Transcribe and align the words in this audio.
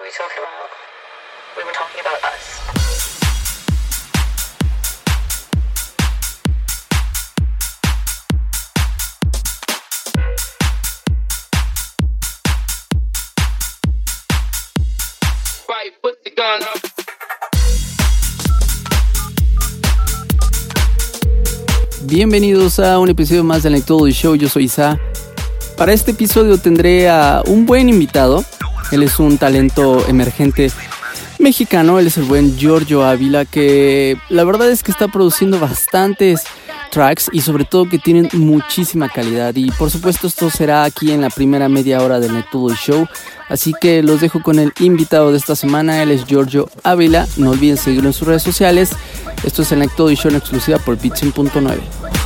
We 0.00 0.06
talking 0.16 0.40
about? 0.40 0.70
We 1.58 1.62
were 1.62 1.72
talking 1.72 2.00
about 2.00 2.24
us. 2.24 2.44
Right, 15.68 15.92
put 16.00 16.24
the 16.24 16.30
gun 16.30 16.62
up. 16.62 16.80
Bienvenidos 22.04 22.78
a 22.78 22.98
un 22.98 23.10
episodio 23.10 23.44
más 23.44 23.62
del 23.62 23.74
Nectodo 23.74 24.08
Show, 24.08 24.34
yo 24.34 24.48
soy 24.48 24.64
Isa. 24.64 24.98
Para 25.76 25.92
este 25.92 26.12
episodio 26.12 26.56
tendré 26.56 27.10
a 27.10 27.42
un 27.46 27.66
buen 27.66 27.90
invitado. 27.90 28.42
Él 28.92 29.02
es 29.02 29.18
un 29.18 29.38
talento 29.38 30.06
emergente 30.08 30.70
mexicano, 31.38 31.98
él 31.98 32.06
es 32.06 32.18
el 32.18 32.24
buen 32.24 32.56
Giorgio 32.56 33.04
Ávila, 33.04 33.44
que 33.44 34.16
la 34.28 34.44
verdad 34.44 34.70
es 34.70 34.82
que 34.82 34.90
está 34.90 35.08
produciendo 35.08 35.58
bastantes 35.58 36.42
tracks 36.90 37.30
y 37.32 37.40
sobre 37.40 37.64
todo 37.64 37.88
que 37.88 37.98
tienen 37.98 38.28
muchísima 38.32 39.08
calidad. 39.08 39.54
Y 39.56 39.70
por 39.72 39.90
supuesto 39.90 40.26
esto 40.26 40.50
será 40.50 40.84
aquí 40.84 41.12
en 41.12 41.20
la 41.20 41.30
primera 41.30 41.68
media 41.68 42.02
hora 42.02 42.20
del 42.20 42.34
Nectodo 42.34 42.74
Show. 42.74 43.06
Así 43.48 43.72
que 43.80 44.02
los 44.02 44.20
dejo 44.20 44.42
con 44.42 44.58
el 44.58 44.72
invitado 44.78 45.32
de 45.32 45.38
esta 45.38 45.56
semana, 45.56 46.02
él 46.02 46.10
es 46.10 46.24
Giorgio 46.26 46.68
Ávila. 46.82 47.26
No 47.36 47.50
olviden 47.50 47.76
seguirlo 47.76 48.08
en 48.08 48.14
sus 48.14 48.28
redes 48.28 48.42
sociales. 48.42 48.90
Esto 49.42 49.62
es 49.62 49.72
el 49.72 49.80
Nectodo 49.80 50.10
Show 50.14 50.30
en 50.30 50.36
exclusiva 50.36 50.78
por 50.78 50.98
Pitching.9. 50.98 52.19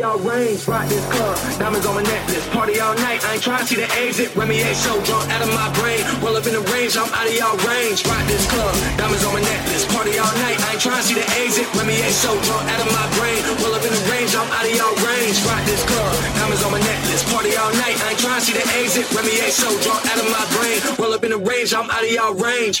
of 0.00 0.16
y'all 0.16 0.30
range. 0.30 0.66
Rock 0.66 0.88
this 0.88 1.04
club, 1.12 1.36
diamonds 1.58 1.86
on 1.86 1.94
my 1.94 2.02
necklace. 2.02 2.46
Party 2.48 2.80
all 2.80 2.94
night, 2.96 3.20
I 3.24 3.34
ain't 3.34 3.42
trying 3.42 3.60
to 3.60 3.66
see 3.66 3.76
the 3.76 3.88
exit. 4.00 4.34
Remy 4.34 4.60
A 4.60 4.74
so 4.74 4.92
drunk 5.04 5.28
out 5.30 5.42
of 5.42 5.52
my 5.52 5.68
brain. 5.76 6.00
Roll 6.24 6.36
up 6.36 6.46
in 6.46 6.54
the 6.54 6.64
range, 6.72 6.96
I'm 6.96 7.10
out 7.12 7.26
of 7.26 7.34
y'all 7.34 7.56
range. 7.68 8.04
Rock 8.06 8.24
this 8.26 8.44
club, 8.48 8.72
diamonds 8.96 9.24
on 9.24 9.34
my 9.34 9.42
necklace. 9.42 9.84
Party 9.92 10.16
all 10.18 10.32
night, 10.40 10.56
I 10.60 10.72
ain't 10.72 10.80
trying 10.80 11.00
to 11.00 11.06
see 11.06 11.14
the 11.14 11.26
exit. 11.40 11.66
Remy 11.76 11.96
A 12.00 12.10
so 12.10 12.32
drunk 12.48 12.64
out 12.70 12.80
of 12.80 12.90
my 12.92 13.06
brain. 13.18 13.40
Roll 13.60 13.74
up 13.76 13.84
in 13.84 13.92
the 13.92 14.04
range, 14.08 14.32
I'm 14.34 14.48
out 14.48 14.64
of 14.64 14.72
y'all 14.72 14.96
range. 15.04 15.36
Rock 15.44 15.62
this 15.68 15.82
club, 15.84 16.12
diamonds 16.36 16.62
on 16.64 16.72
my 16.72 16.80
necklace. 16.80 17.22
Party 17.28 17.52
all 17.56 17.72
night, 17.84 17.96
I 18.00 18.16
ain't 18.16 18.20
trying 18.20 18.40
to 18.40 18.44
see 18.44 18.56
the 18.56 18.64
exit. 18.80 19.06
Remy 19.12 19.34
A 19.44 19.48
so 19.52 19.68
drunk 19.84 20.00
out 20.08 20.18
of 20.18 20.28
my 20.32 20.44
brain. 20.56 20.78
Roll 20.96 21.12
up 21.12 21.24
in 21.24 21.30
the 21.30 21.40
range, 21.40 21.74
I'm 21.74 21.90
out 21.90 22.04
of 22.04 22.10
y'all 22.10 22.34
range. 22.34 22.80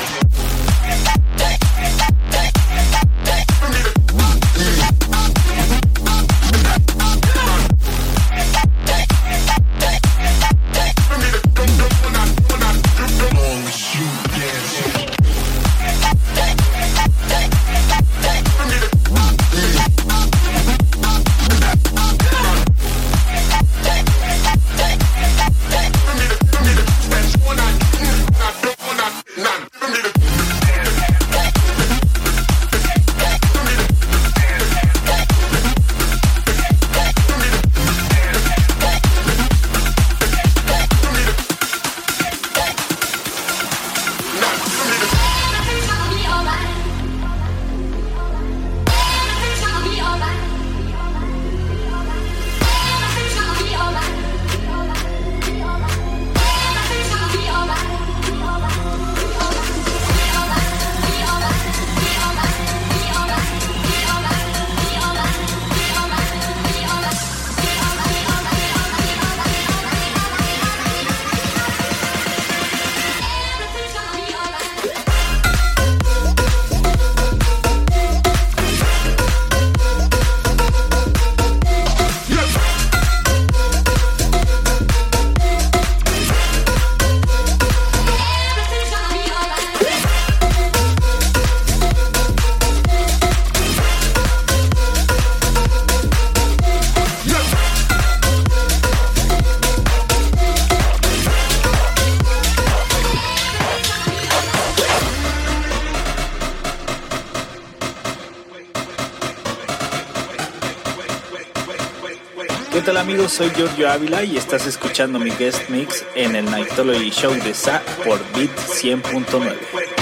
soy 113.29 113.51
Giorgio 113.51 113.89
Ávila 113.89 114.23
y 114.23 114.37
estás 114.37 114.65
escuchando 114.65 115.19
mi 115.19 115.31
guest 115.31 115.69
mix 115.69 116.05
en 116.15 116.35
el 116.35 116.45
Nightology 116.45 117.11
Show 117.11 117.33
de 117.33 117.53
SA 117.53 117.81
por 118.03 118.19
Beat 118.33 118.55
100.9. 118.57 120.00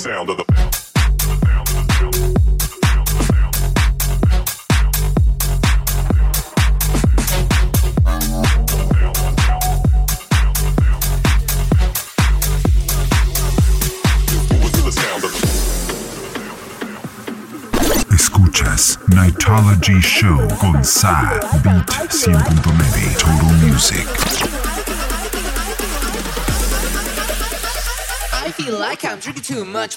sound 0.00 0.30
of 0.30 0.38
the 0.38 0.44
bell. 0.44 0.70
Nightology 19.10 20.00
Show 20.00 20.48
con 20.58 20.82
Sa 20.82 21.38
Beat 21.62 21.90
100.9 21.90 23.18
Total 23.18 23.52
Music. 23.60 24.69
feel 28.62 28.78
like 28.78 29.04
I'm 29.04 29.18
drinking 29.18 29.44
too 29.44 29.64
much. 29.64 29.96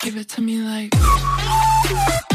Give 0.00 0.16
it 0.16 0.28
to 0.30 0.40
me 0.40 0.58
like. 0.62 2.27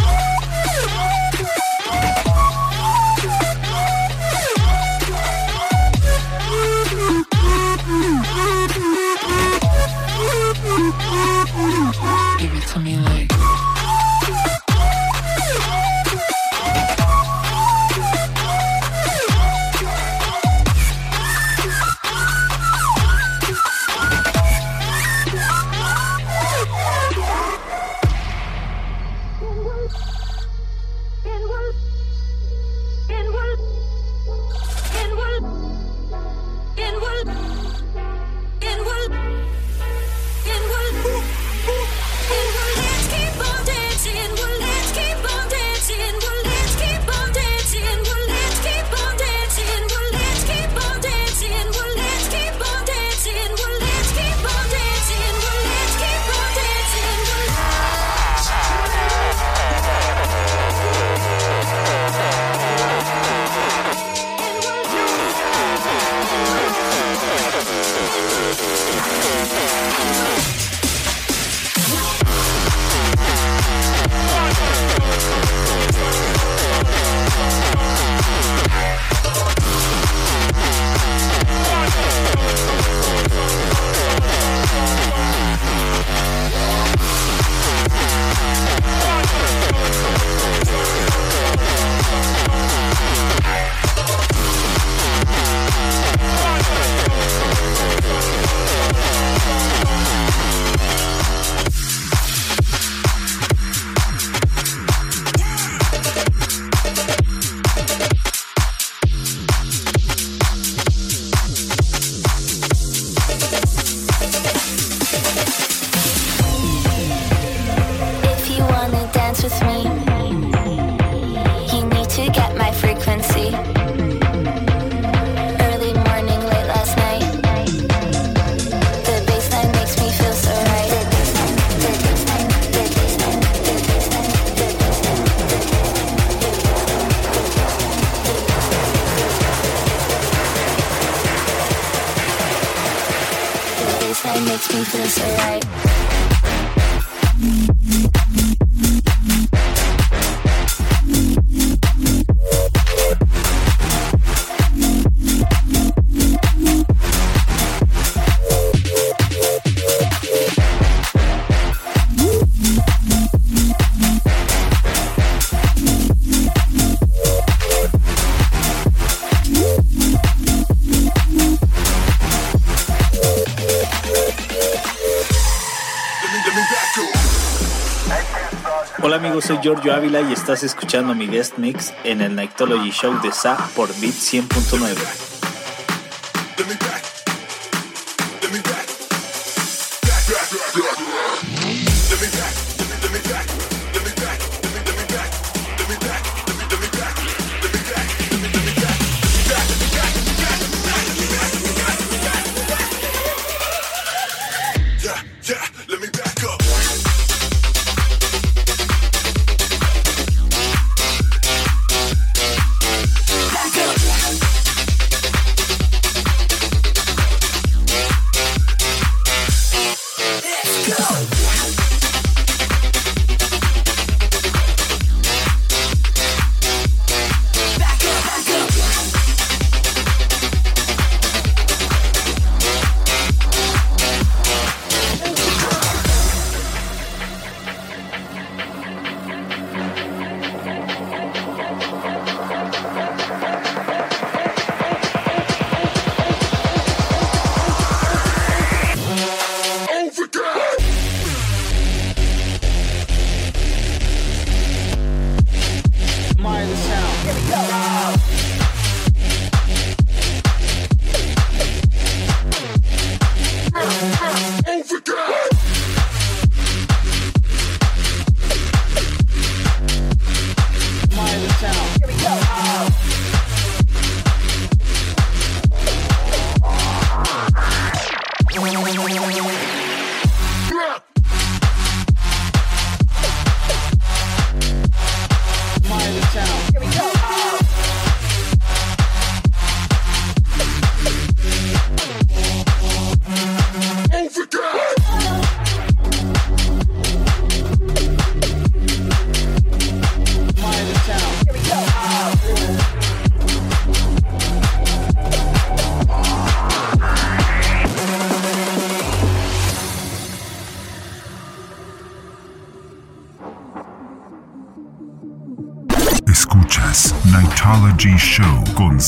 Giorgio 179.64 179.96
Ávila 179.96 180.20
y 180.20 180.34
estás 180.34 180.62
escuchando 180.62 181.16
mi 181.16 181.26
guest 181.26 181.58
mix 181.58 181.94
en 182.04 182.20
el 182.20 182.36
Nightology 182.36 182.92
Show 182.92 183.22
de 183.22 183.32
Sa 183.32 183.56
por 183.78 183.88
Beat 184.02 184.14
100.9. 184.14 185.23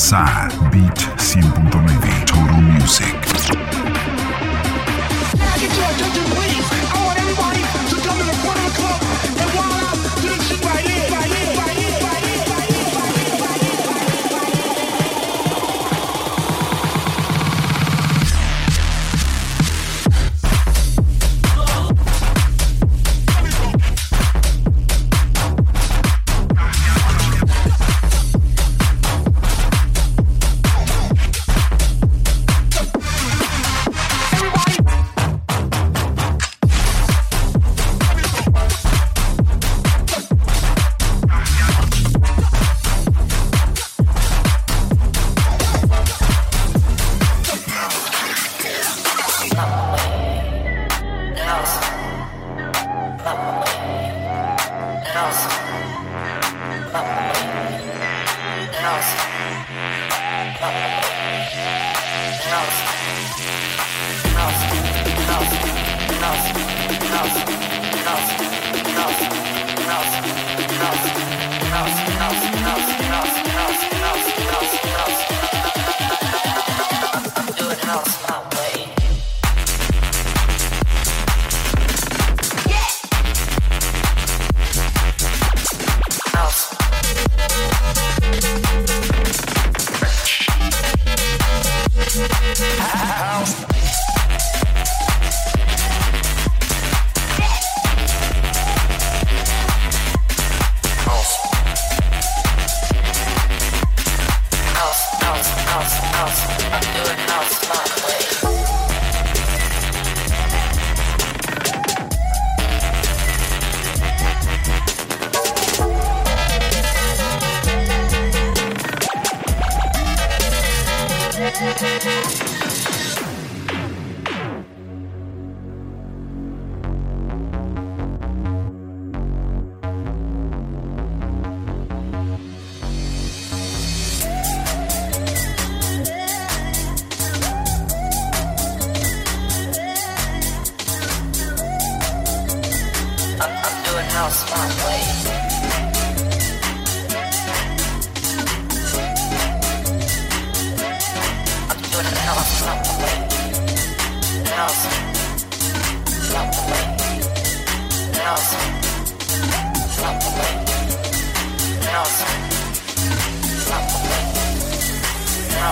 sai 0.06 0.45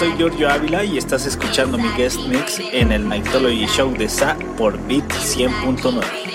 Soy 0.00 0.16
Giorgio 0.16 0.48
Ávila 0.48 0.82
y 0.82 0.96
estás 0.96 1.26
escuchando 1.26 1.76
mi 1.76 1.86
guest 1.90 2.20
mix 2.26 2.58
en 2.72 2.90
el 2.90 3.06
Nightology 3.06 3.66
Show 3.66 3.92
de 3.92 4.08
Sa 4.08 4.34
por 4.56 4.78
Beat 4.86 5.06
100.9. 5.12 6.29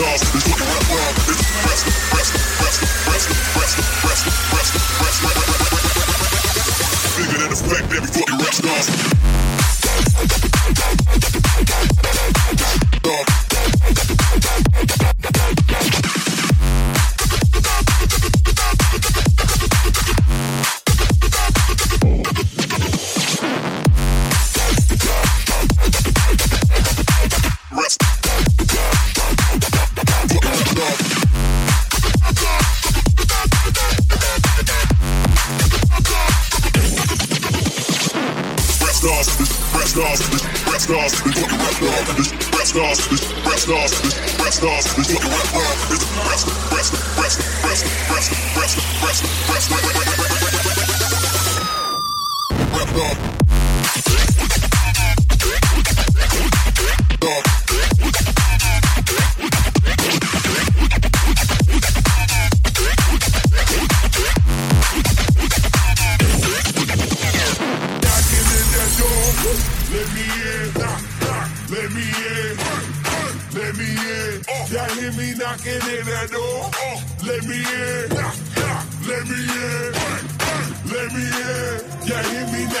Bigger 0.00 0.16
than 7.36 7.50
the 7.50 7.56
fact 7.68 7.90
that 7.90 8.00
we 8.00 8.06
fucking 8.08 8.38
rock 8.38 8.52
stars. 8.54 9.09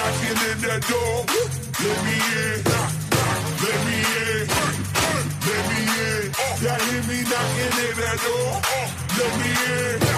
Knocking 0.00 0.38
in 0.50 0.58
that 0.64 0.82
door? 0.88 1.16
Let 1.80 1.98
me 2.06 2.16
in, 2.40 2.64
let 3.64 3.78
me 3.86 3.98
in, 4.24 4.42
let 5.46 5.62
me 5.70 5.80
in. 6.08 6.24
Y'all 6.62 6.80
hear 6.88 7.02
me 7.10 7.18
knocking 7.30 7.74
in 7.84 7.94
that 8.00 8.18
door? 8.24 8.52
Let 9.18 9.32
me 9.40 9.50
in, 9.76 10.09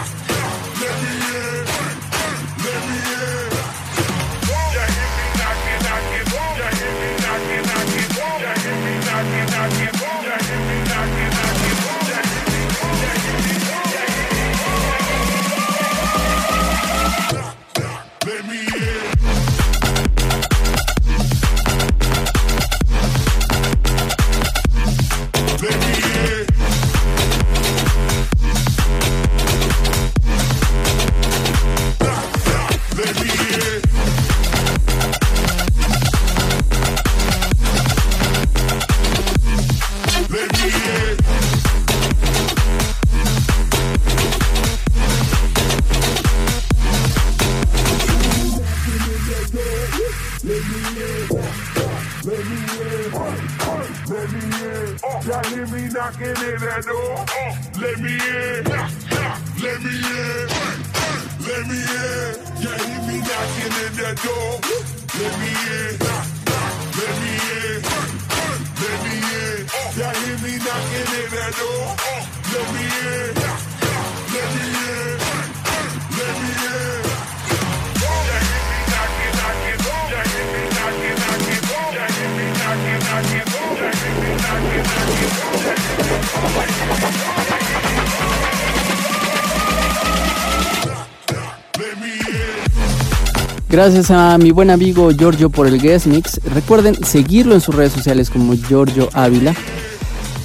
Gracias 93.85 94.13
a 94.13 94.39
mi 94.39 94.53
buen 94.53 94.71
amigo 94.71 95.11
Giorgio 95.11 95.51
por 95.51 95.67
el 95.67 95.83
guest 95.83 96.07
mix. 96.07 96.41
Recuerden 96.55 96.95
seguirlo 97.05 97.55
en 97.55 97.61
sus 97.61 97.75
redes 97.75 97.93
sociales 97.93 98.31
como 98.31 98.55
Giorgio 98.55 99.09
Ávila. 99.13 99.57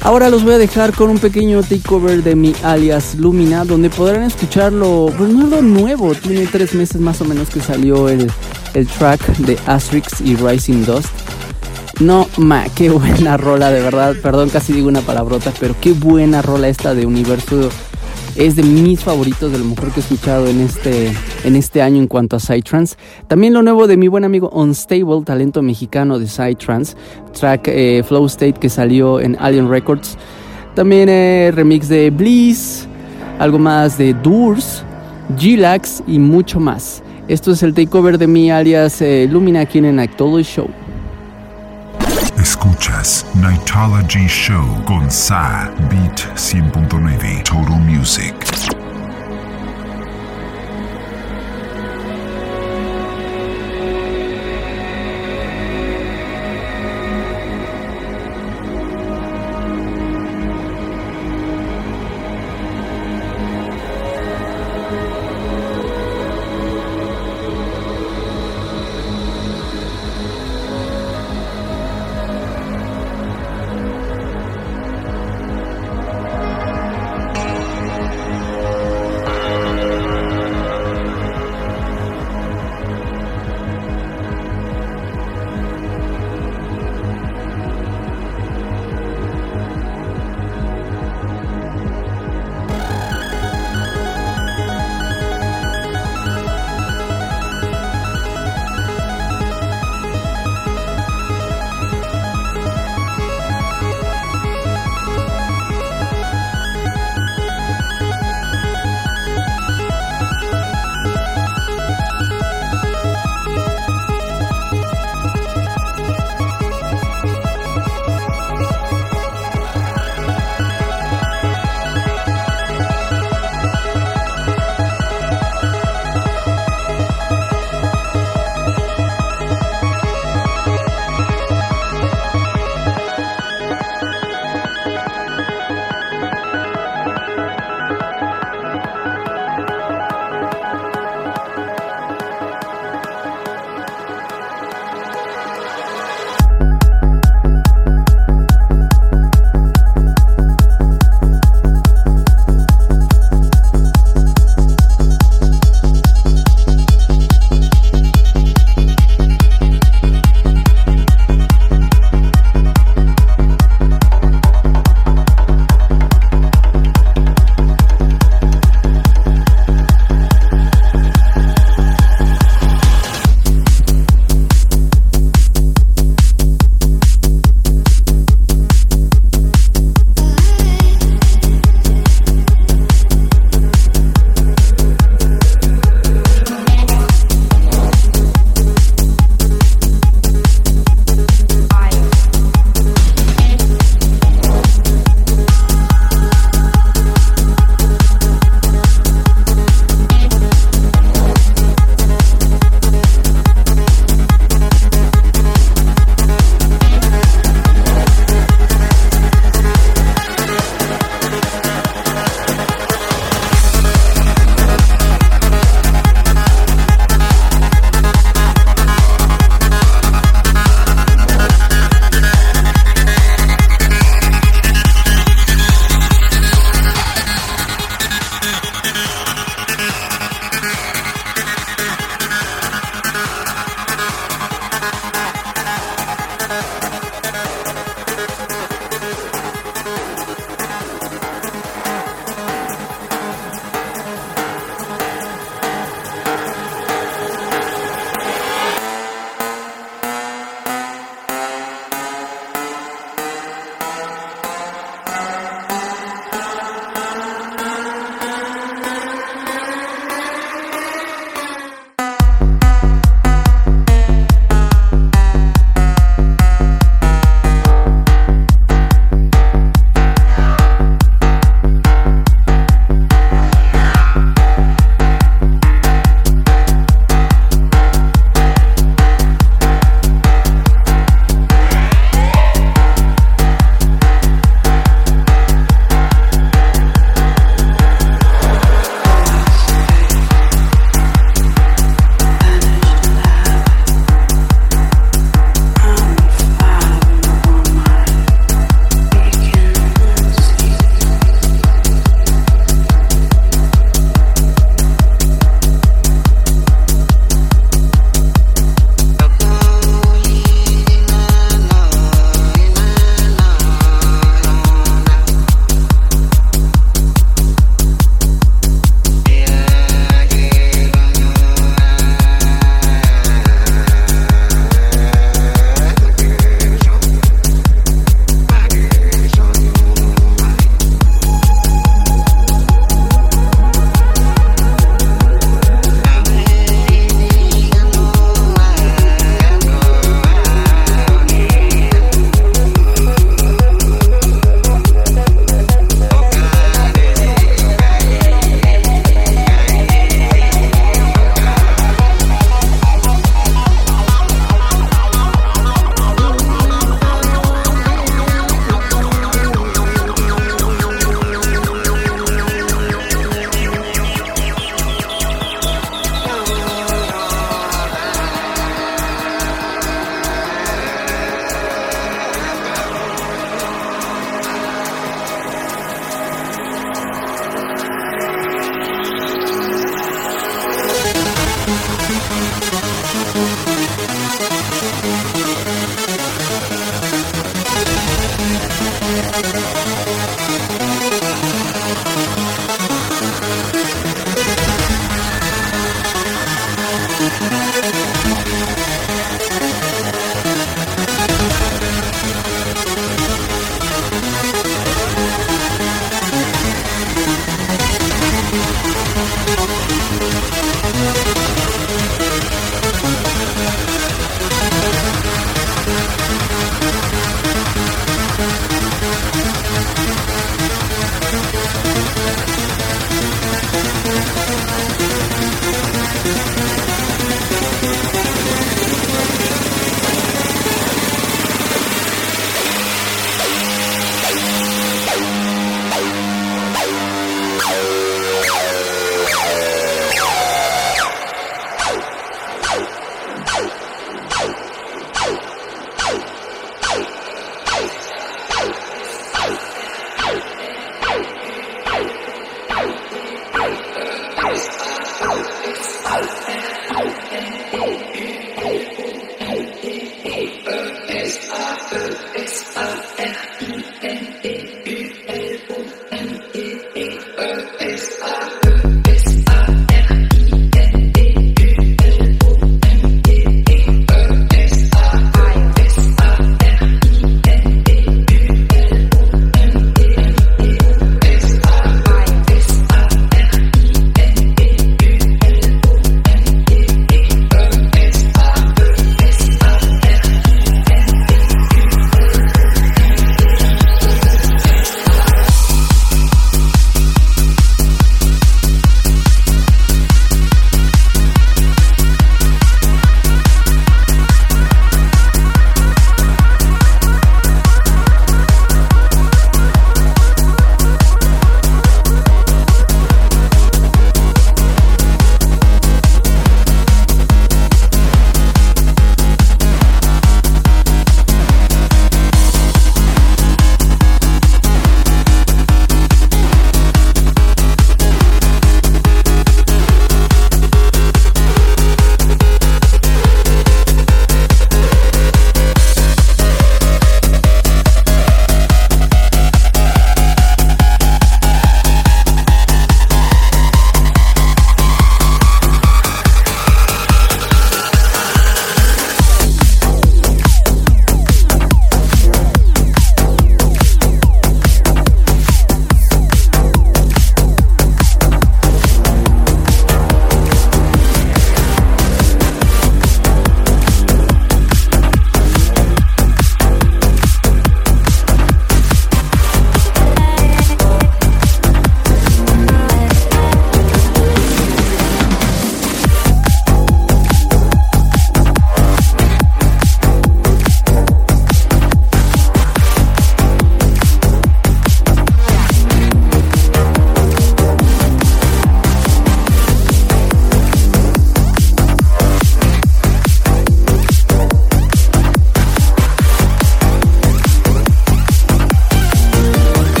Ahora 0.00 0.30
los 0.30 0.42
voy 0.42 0.54
a 0.54 0.58
dejar 0.58 0.94
con 0.94 1.10
un 1.10 1.18
pequeño 1.18 1.62
takeover 1.62 2.22
de 2.22 2.34
mi 2.34 2.54
alias 2.62 3.14
Lumina, 3.16 3.66
donde 3.66 3.90
podrán 3.90 4.22
escucharlo, 4.22 5.12
pues 5.18 5.28
no 5.28 5.48
lo 5.48 5.60
nuevo, 5.60 6.14
tiene 6.14 6.46
tres 6.46 6.72
meses 6.72 6.98
más 6.98 7.20
o 7.20 7.26
menos 7.26 7.50
que 7.50 7.60
salió 7.60 8.08
el, 8.08 8.32
el 8.72 8.86
track 8.86 9.20
de 9.36 9.58
Asterix 9.66 10.22
y 10.22 10.34
Rising 10.36 10.86
Dust. 10.86 11.10
No, 12.00 12.28
ma, 12.38 12.64
qué 12.74 12.88
buena 12.88 13.36
rola, 13.36 13.70
de 13.70 13.82
verdad, 13.82 14.16
perdón, 14.22 14.48
casi 14.48 14.72
digo 14.72 14.88
una 14.88 15.02
palabrota, 15.02 15.52
pero 15.60 15.76
qué 15.78 15.92
buena 15.92 16.40
rola 16.40 16.70
esta 16.70 16.94
de 16.94 17.04
Universo. 17.04 17.68
Es 18.36 18.54
de 18.54 18.62
mis 18.62 19.00
favoritos, 19.00 19.50
de 19.50 19.58
lo 19.58 19.64
mejor 19.64 19.90
que 19.92 20.00
he 20.00 20.02
escuchado 20.02 20.46
en 20.46 20.60
este, 20.60 21.10
en 21.44 21.56
este 21.56 21.80
año 21.80 22.02
en 22.02 22.06
cuanto 22.06 22.36
a 22.36 22.38
Psytrance. 22.38 22.94
También 23.28 23.54
lo 23.54 23.62
nuevo 23.62 23.86
de 23.86 23.96
mi 23.96 24.08
buen 24.08 24.24
amigo 24.24 24.50
Unstable, 24.50 25.22
talento 25.24 25.62
mexicano 25.62 26.18
de 26.18 26.26
Psytrance. 26.26 26.96
Track 27.32 27.68
eh, 27.68 28.02
Flow 28.06 28.26
State 28.26 28.60
que 28.60 28.68
salió 28.68 29.20
en 29.20 29.38
Alien 29.40 29.70
Records. 29.70 30.18
También 30.74 31.08
eh, 31.08 31.50
remix 31.54 31.88
de 31.88 32.10
Bliss, 32.10 32.86
algo 33.38 33.58
más 33.58 33.96
de 33.96 34.12
Doors, 34.12 34.84
G-Lax 35.38 36.02
y 36.06 36.18
mucho 36.18 36.60
más. 36.60 37.02
Esto 37.28 37.52
es 37.52 37.62
el 37.62 37.72
takeover 37.72 38.18
de 38.18 38.26
mi 38.26 38.50
alias 38.50 39.00
eh, 39.00 39.26
Lumina 39.30 39.60
aquí 39.60 39.78
en 39.78 39.98
Actolo 39.98 40.42
Show. 40.42 40.68
Escuchas 42.48 43.26
Nightology 43.34 44.28
Show 44.28 44.84
con 44.84 45.10
Beat 45.90 46.20
100.9 46.36 47.42
Total 47.42 47.80
Music. 47.80 48.75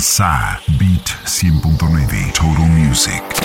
Sa 0.00 0.56
Beat 0.78 1.12
100.9 1.28 2.32
Total 2.32 2.68
Music. 2.72 3.39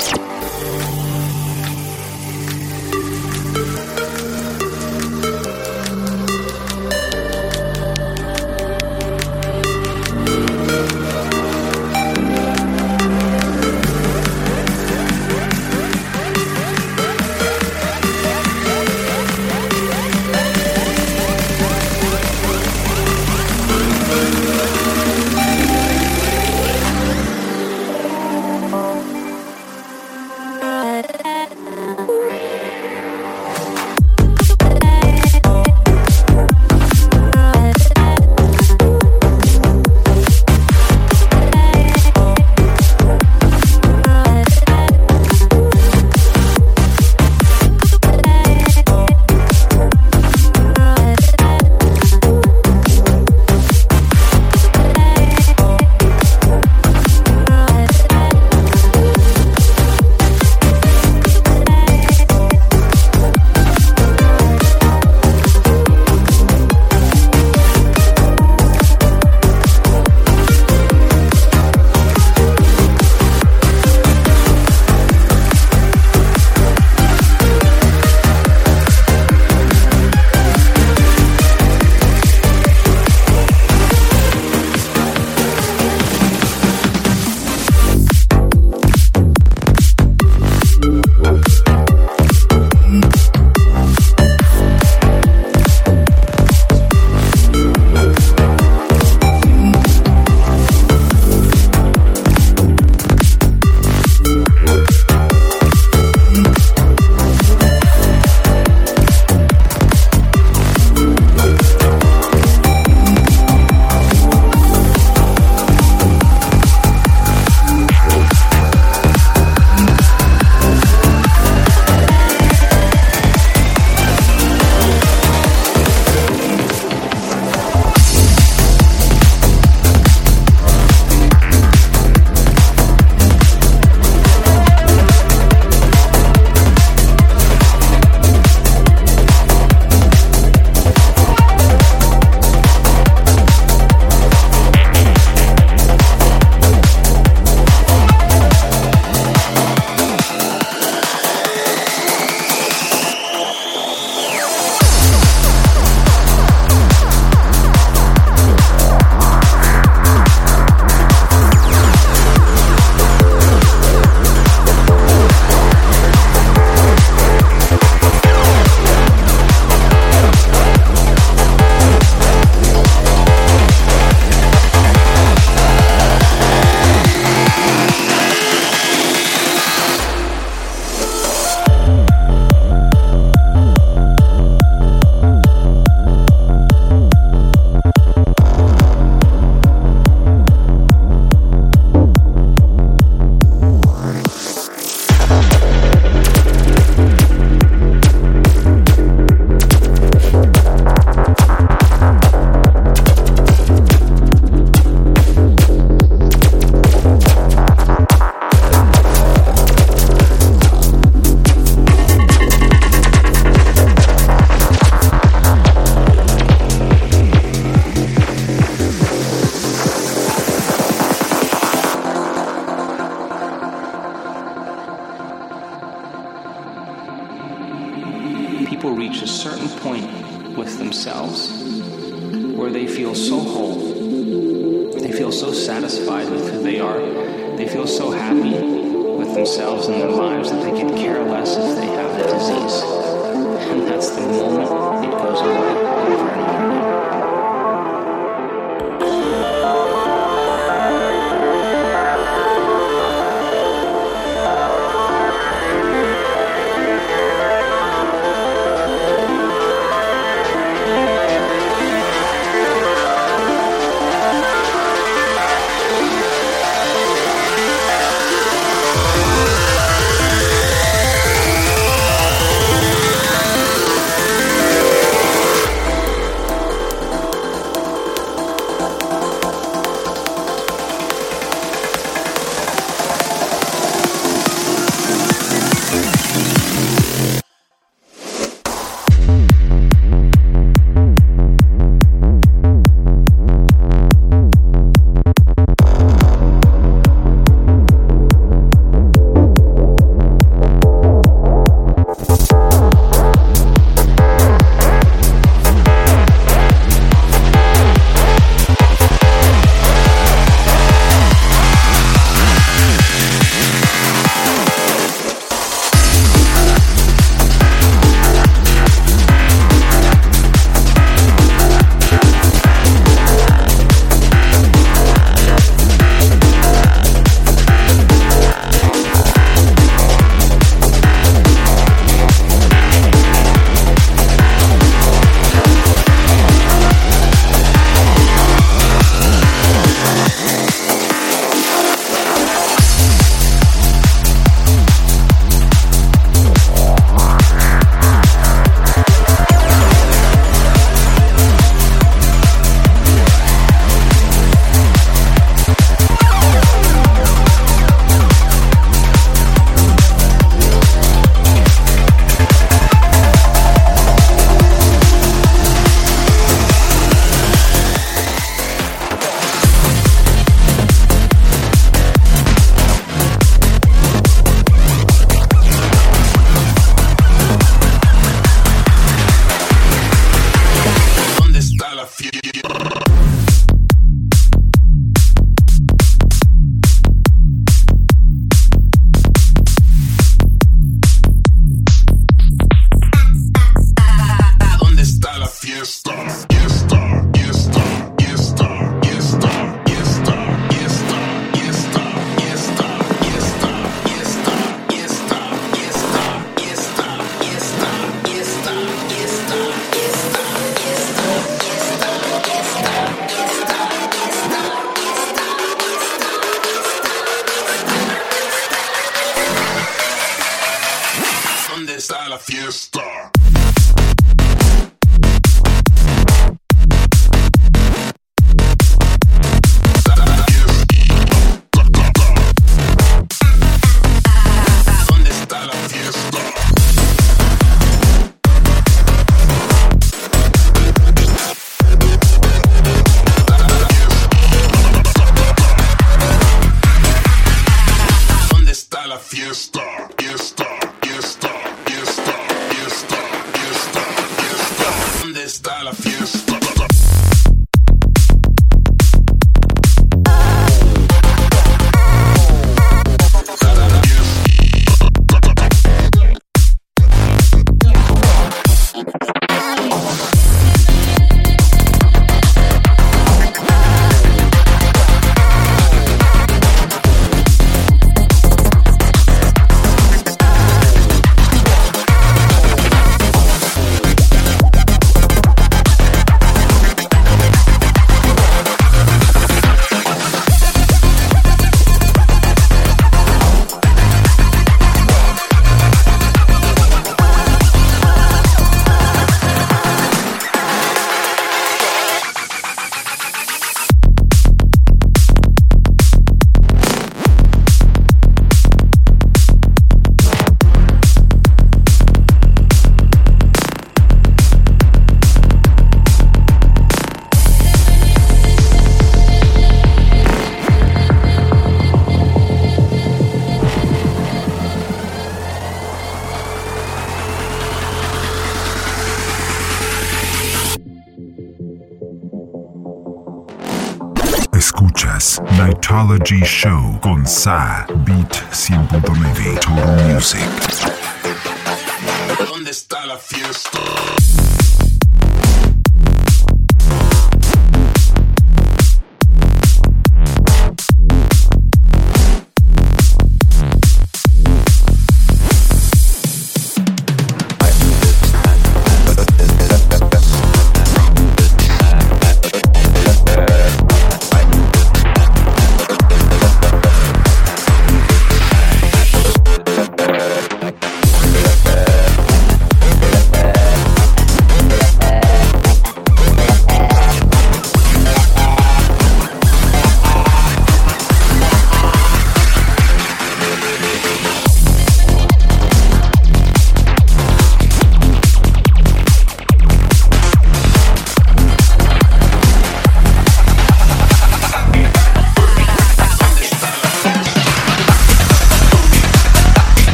G 536.26 536.44
Show 536.44 536.98
con 537.02 537.24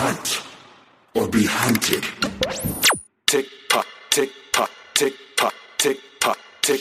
hunt 0.00 0.42
or 1.14 1.28
be 1.28 1.44
hunted. 1.44 2.04
Tick 3.26 3.46
tock, 3.68 3.86
tick 4.10 4.30
tock, 4.52 4.70
tick 4.94 5.14
tock, 5.36 5.54
tick 5.76 5.98
tock, 6.20 6.38
tick 6.62 6.80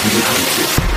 분석하겠습니다. 0.00 0.88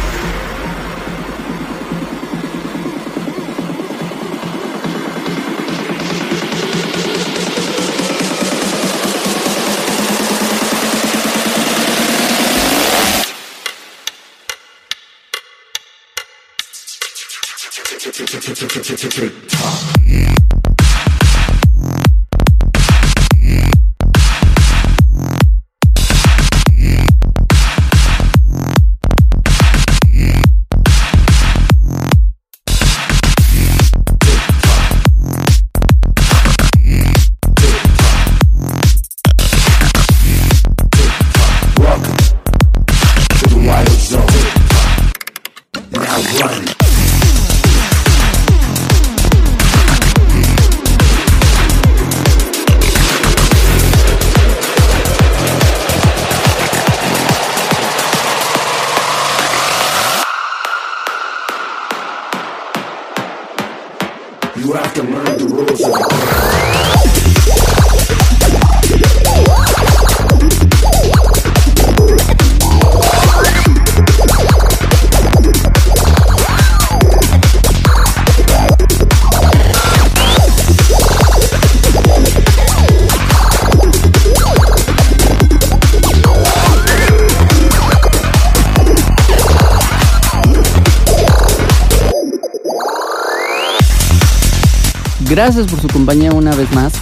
Gracias 95.43 95.65
por 95.65 95.81
su 95.81 95.87
compañía 95.87 96.31
una 96.33 96.53
vez 96.53 96.71
más. 96.71 96.93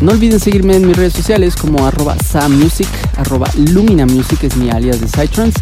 No 0.00 0.10
olviden 0.10 0.40
seguirme 0.40 0.74
en 0.74 0.84
mis 0.84 0.96
redes 0.96 1.12
sociales 1.12 1.54
como 1.54 1.86
arroba 1.86 2.16
samusic, 2.18 2.88
arroba 3.16 3.48
es 3.54 4.56
mi 4.56 4.68
alias 4.68 5.00
de 5.00 5.06
Psytrance. 5.06 5.60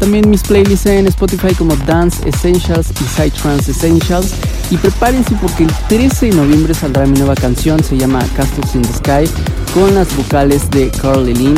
También 0.00 0.28
mis 0.28 0.42
playlists 0.42 0.86
en 0.86 1.06
Spotify 1.06 1.54
como 1.54 1.76
Dance 1.76 2.28
Essentials 2.28 2.88
y 2.90 3.04
Psytrance 3.04 3.70
Essentials. 3.70 4.34
Y 4.72 4.76
prepárense 4.76 5.36
porque 5.40 5.62
el 5.62 5.72
13 5.88 6.26
de 6.26 6.32
noviembre 6.32 6.74
saldrá 6.74 7.06
mi 7.06 7.16
nueva 7.16 7.36
canción, 7.36 7.80
se 7.84 7.96
llama 7.96 8.26
Castles 8.36 8.74
in 8.74 8.82
the 8.82 8.92
Sky, 8.94 9.30
con 9.72 9.94
las 9.94 10.08
vocales 10.16 10.68
de 10.70 10.90
Carly 10.90 11.32
Lynn. 11.32 11.54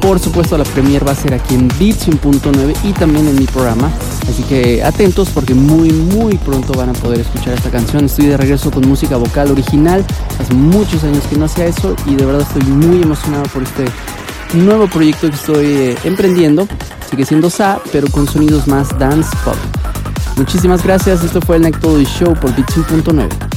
Por 0.00 0.18
supuesto 0.18 0.56
la 0.56 0.64
premier 0.64 1.06
va 1.06 1.12
a 1.12 1.14
ser 1.14 1.34
aquí 1.34 1.54
en 1.54 1.68
Beats 1.78 2.08
1.9 2.08 2.74
y 2.84 2.92
también 2.92 3.28
en 3.28 3.38
mi 3.38 3.44
programa. 3.44 3.90
Así 4.28 4.42
que 4.44 4.82
atentos 4.82 5.28
porque 5.30 5.54
muy 5.54 5.90
muy 5.90 6.36
pronto 6.38 6.72
van 6.72 6.88
a 6.88 6.92
poder 6.94 7.20
escuchar 7.20 7.54
esta 7.54 7.70
canción. 7.70 8.06
Estoy 8.06 8.26
de 8.26 8.36
regreso 8.36 8.70
con 8.70 8.88
música 8.88 9.16
vocal 9.16 9.50
original. 9.50 10.04
Hace 10.38 10.54
muchos 10.54 11.04
años 11.04 11.22
que 11.28 11.36
no 11.36 11.44
hacía 11.44 11.66
eso 11.66 11.94
y 12.06 12.16
de 12.16 12.24
verdad 12.24 12.42
estoy 12.42 12.62
muy 12.62 13.02
emocionado 13.02 13.44
por 13.52 13.62
este 13.62 13.84
nuevo 14.54 14.88
proyecto 14.88 15.28
que 15.28 15.36
estoy 15.36 15.66
eh, 15.66 15.96
emprendiendo. 16.04 16.66
Sigue 17.10 17.26
siendo 17.26 17.50
Sa, 17.50 17.80
pero 17.92 18.08
con 18.08 18.26
sonidos 18.26 18.66
más 18.66 18.98
dance 18.98 19.30
pop. 19.44 19.56
Muchísimas 20.36 20.82
gracias. 20.82 21.22
Esto 21.22 21.40
fue 21.40 21.56
el 21.56 21.70
Todo 21.72 22.00
Show 22.02 22.34
por 22.34 22.54
Beats 22.54 22.76
1.9. 22.76 23.49